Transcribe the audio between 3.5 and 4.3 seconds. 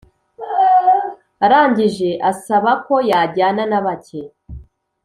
nabake